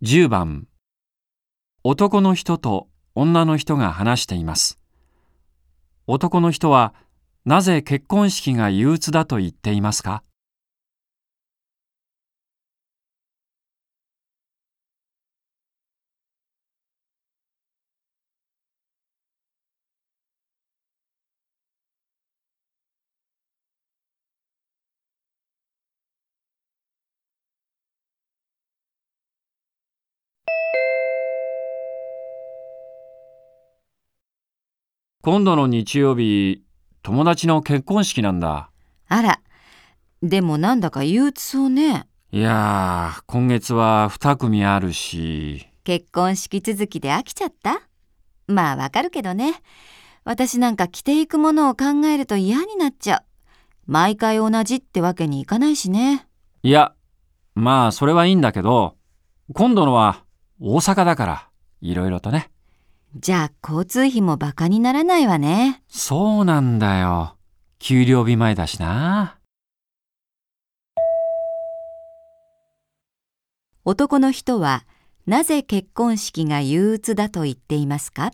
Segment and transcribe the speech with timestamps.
[0.00, 0.68] 10番
[1.82, 4.78] 男の人と女の人が話しています。
[6.06, 6.94] 男の人は
[7.44, 10.22] なぜ結婚式が憂鬱だと言っていますか？
[35.30, 36.64] 今度の日曜日、
[37.02, 38.70] 友達の結婚式なんだ。
[39.08, 39.42] あら、
[40.22, 42.08] でもなんだか憂鬱そうね。
[42.32, 45.68] いやー、今月は2組あるし。
[45.84, 47.82] 結婚式続きで飽きちゃった？
[48.46, 49.60] まあわかるけどね。
[50.24, 53.22] 私なんか着ていくものを考えると嫌になっちゃう。
[53.84, 56.26] 毎回同じってわけにいかないしね。
[56.62, 56.94] いや、
[57.54, 58.96] まあそれはいいんだけど、
[59.52, 60.24] 今度のは
[60.58, 61.48] 大阪だから、
[61.82, 62.50] いろいろとね。
[63.16, 65.82] じゃあ交通費もバカにならないわね。
[65.88, 67.36] そうなんだよ。
[67.78, 69.38] 給料日前だしな。
[73.84, 74.84] 男の人は
[75.26, 78.32] なぜ結婚式が憂鬱だと言っていますか？